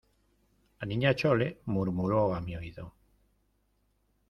[0.79, 2.95] la Niña Chole murmuró a mi oído: